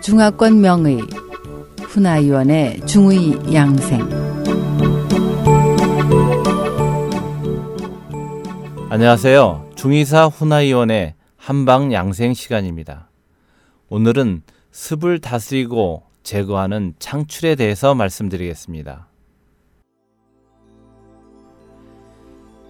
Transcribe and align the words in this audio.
중화권 0.00 0.60
명의 0.60 1.00
훈아위원의 1.82 2.86
중의 2.86 3.54
양생 3.54 4.08
안녕하세요. 8.90 9.72
중의사 9.76 10.26
훈아위원의 10.26 11.14
한방 11.36 11.92
양생 11.92 12.32
시간입니다. 12.32 13.10
오늘은 13.90 14.42
습을 14.70 15.20
다스리고 15.20 16.04
제거하는 16.22 16.94
창출에 16.98 17.54
대해서 17.54 17.94
말씀드리겠습니다. 17.94 19.08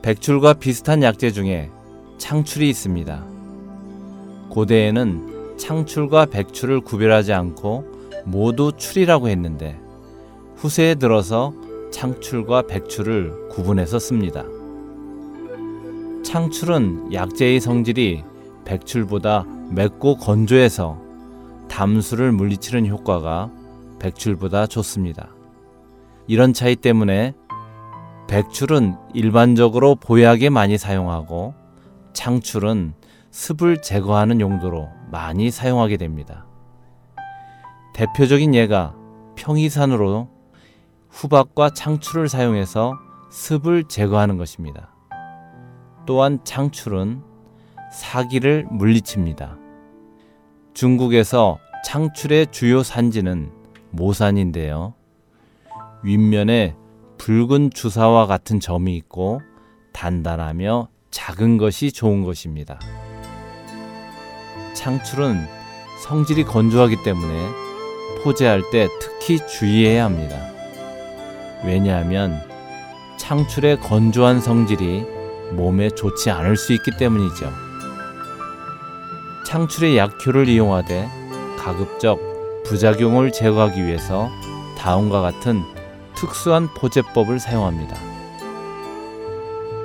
백출과 0.03 0.55
비슷한 0.55 1.03
약재 1.03 1.31
중에 1.31 1.71
창출이 2.19 2.69
있습니다. 2.69 3.25
고대에는 4.51 5.57
창출과 5.57 6.27
백출을 6.27 6.81
구별하지 6.81 7.33
않고 7.33 7.85
모두 8.25 8.73
출이라고 8.77 9.29
했는데 9.29 9.79
후세에 10.57 10.97
들어서 10.97 11.55
창출과 11.93 12.63
백출을 12.63 13.49
구분해서 13.49 13.99
씁니다. 13.99 14.45
창출은 16.25 17.13
약재의 17.13 17.61
성질이 17.61 18.23
백출보다 18.65 19.47
맵고 19.71 20.17
건조해서 20.17 21.01
담수를 21.69 22.33
물리치는 22.33 22.87
효과가 22.89 23.51
백출보다 23.99 24.67
좋습니다. 24.67 25.29
이런 26.27 26.53
차이 26.53 26.77
때문에 26.77 27.35
백출은 28.29 28.97
일반적으로 29.15 29.95
보약에 29.95 30.51
많이 30.51 30.77
사용하고 30.77 31.55
창출은 32.19 32.95
습을 33.31 33.81
제거하는 33.81 34.41
용도로 34.41 34.89
많이 35.13 35.53
사용하게 35.53 35.99
됩니다. 35.99 36.47
대표적인 37.95 38.57
예가 38.57 38.97
평이산으로 39.37 40.29
후박과 41.11 41.71
창출을 41.71 42.29
사용해서 42.29 42.99
습을 43.31 43.85
제거하는 43.85 44.37
것입니다. 44.37 44.93
또한 46.07 46.41
창출은 46.43 47.23
사기를 47.93 48.67
물리칩니다. 48.69 49.57
중국에서 50.75 51.59
창출의 51.85 52.49
주요 52.51 52.83
산지는 52.83 53.53
모산인데요. 53.93 54.95
윗면에 56.03 56.75
붉은 57.19 57.71
주사와 57.71 58.27
같은 58.27 58.59
점이 58.59 58.97
있고 58.97 59.41
단단하며 59.93 60.89
작은 61.11 61.59
것이 61.59 61.93
좋은 61.93 62.25
것입니다. 62.25 62.79
창출은 64.75 65.47
성질이 66.05 66.45
건조하기 66.45 67.03
때문에 67.03 67.49
포제할 68.23 68.63
때 68.71 68.89
특히 69.01 69.39
주의해야 69.47 70.05
합니다. 70.05 70.37
왜냐하면 71.65 72.41
창출의 73.17 73.81
건조한 73.81 74.41
성질이 74.41 75.05
몸에 75.53 75.91
좋지 75.91 76.31
않을 76.31 76.57
수 76.57 76.73
있기 76.73 76.93
때문이죠. 76.99 77.51
창출의 79.47 79.97
약효를 79.97 80.49
이용하되 80.49 81.09
가급적 81.59 82.19
부작용을 82.65 83.33
제거하기 83.33 83.85
위해서 83.85 84.31
다음과 84.77 85.21
같은 85.23 85.63
특수한 86.15 86.69
포제법을 86.75 87.41
사용합니다. 87.41 87.97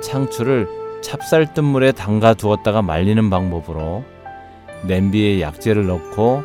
창출을 0.02 0.83
찹쌀뜨 1.04 1.60
물에 1.60 1.92
담가 1.92 2.32
두었다가 2.32 2.80
말리는 2.80 3.28
방법으로 3.28 4.04
냄비에 4.86 5.42
약재를 5.42 5.86
넣고 5.86 6.42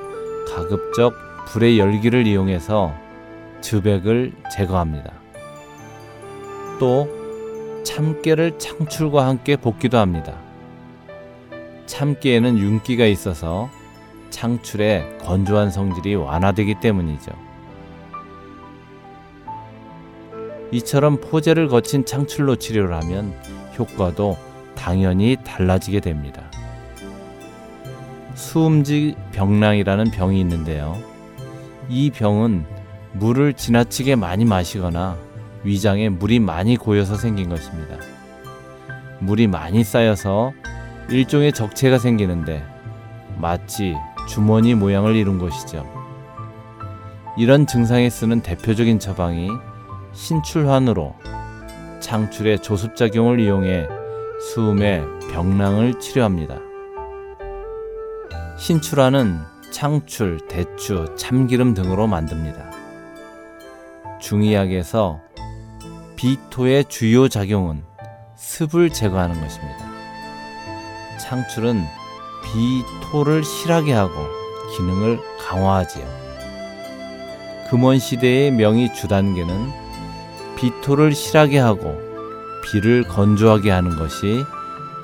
가급적 0.50 1.14
불의 1.48 1.80
열기를 1.80 2.28
이용해서 2.28 2.94
즙액을 3.62 4.34
제거합니다. 4.54 5.14
또 6.78 7.08
참깨를 7.86 8.60
창출과 8.60 9.26
함께 9.26 9.56
볶기도 9.56 9.98
합니다. 9.98 10.36
참깨에는 11.86 12.58
윤기가 12.58 13.06
있어서 13.06 13.70
창출의 14.30 15.20
건조한 15.20 15.72
성질이 15.72 16.16
완화되기 16.16 16.82
때문이죠. 16.82 17.32
이처럼 20.72 21.22
포제를 21.22 21.70
거친 21.70 22.06
창출로 22.06 22.58
치료를 22.58 22.94
하면 22.96 23.34
효과도 23.78 24.38
당연히 24.80 25.36
달라지게 25.44 26.00
됩니다. 26.00 26.50
수음지 28.34 29.16
병랑이라는 29.34 30.12
병이 30.12 30.40
있는데요. 30.40 30.98
이 31.90 32.10
병은 32.10 32.66
물을 33.12 33.54
지나치게 33.54 34.16
많이 34.16 34.46
마시거나 34.46 35.18
위장에 35.66 36.08
물이 36.08 36.40
많이 36.40 36.78
고여서 36.78 37.18
생긴 37.18 37.50
것입니다. 37.50 37.98
물이 39.20 39.48
많이 39.48 39.84
쌓여서 39.84 40.54
일종의 41.10 41.52
적체가 41.52 41.98
생기는데 41.98 42.64
마치 43.38 43.96
주머니 44.30 44.76
모양을 44.76 45.18
이룬 45.18 45.40
것이죠. 45.40 45.86
이런 47.38 47.68
증상에 47.68 48.10
쓰는 48.10 48.42
대표적인 48.42 49.00
처방이 49.00 49.50
신출환으로 50.14 51.16
창출의 52.00 52.60
조습작용을 52.62 53.42
이용해 53.42 53.99
수음의 54.40 55.06
병랑을 55.32 56.00
치료합니다. 56.00 56.60
신출환은 58.58 59.40
창출, 59.72 60.40
대추, 60.48 61.14
참기름 61.18 61.74
등으로 61.74 62.08
만듭니다. 62.08 62.72
중의학에서 64.22 65.20
비토의 66.16 66.86
주요 66.86 67.28
작용은 67.28 67.84
습을 68.36 68.90
제거하는 68.90 69.40
것입니다. 69.40 69.90
창출은 71.20 71.84
비토를 72.44 73.44
실하게 73.44 73.94
하고 73.94 74.14
기능을 74.76 75.20
강화하지요. 75.38 76.06
금원 77.70 78.00
시대의 78.00 78.52
명의 78.52 78.94
주단계는 78.94 79.70
비토를 80.56 81.14
실하게 81.14 81.60
하고 81.60 82.09
비를 82.72 83.04
건조하게 83.04 83.72
하는 83.72 83.96
것이 83.96 84.46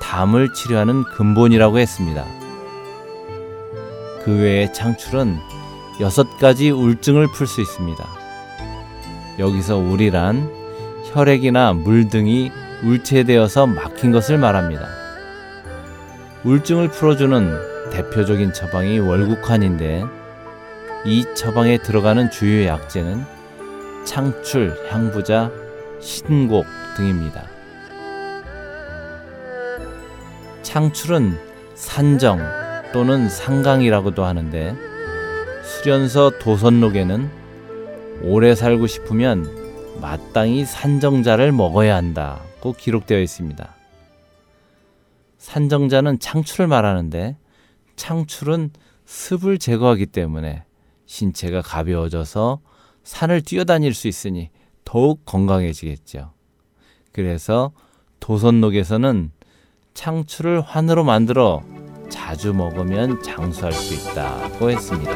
담을 0.00 0.52
치료하는 0.52 1.04
근본이라고 1.04 1.78
했습니다. 1.78 2.24
그 4.24 4.38
외에 4.38 4.70
창출은 4.72 5.38
여섯 6.00 6.38
가지 6.38 6.70
울증을 6.70 7.28
풀 7.32 7.46
수 7.46 7.60
있습니다. 7.60 8.04
여기서 9.38 9.78
울이란 9.78 10.50
혈액이나 11.12 11.72
물 11.72 12.08
등이 12.08 12.50
울체되어서 12.84 13.66
막힌 13.66 14.12
것을 14.12 14.38
말합니다. 14.38 14.86
울증을 16.44 16.88
풀어주는 16.90 17.90
대표적인 17.90 18.52
처방이 18.52 18.98
월국환인데 18.98 20.04
이 21.04 21.24
처방에 21.34 21.78
들어가는 21.78 22.30
주요 22.30 22.66
약재는 22.66 23.24
창출, 24.04 24.76
향부자, 24.88 25.50
신곡 26.00 26.66
등입니다. 26.96 27.55
창출은 30.76 31.38
산정 31.74 32.38
또는 32.92 33.30
상강이라고도 33.30 34.26
하는데 34.26 34.76
수련서 35.64 36.38
도선록에는 36.38 37.30
오래 38.24 38.54
살고 38.54 38.86
싶으면 38.86 39.46
마땅히 40.02 40.66
산정자를 40.66 41.50
먹어야 41.50 41.96
한다고 41.96 42.74
기록되어 42.74 43.20
있습니다. 43.20 43.74
산정자는 45.38 46.18
창출을 46.18 46.66
말하는데 46.66 47.38
창출은 47.96 48.68
습을 49.06 49.56
제거하기 49.58 50.04
때문에 50.04 50.66
신체가 51.06 51.62
가벼워져서 51.62 52.60
산을 53.02 53.40
뛰어다닐 53.40 53.94
수 53.94 54.08
있으니 54.08 54.50
더욱 54.84 55.24
건강해지겠죠. 55.24 56.34
그래서 57.12 57.72
도선록에서는 58.20 59.30
창출을 59.96 60.60
환으로 60.60 61.04
만들어 61.04 61.62
자주 62.10 62.52
먹으면 62.52 63.22
장수할 63.22 63.72
수 63.72 63.94
있다고 63.94 64.70
했습니다. 64.70 65.10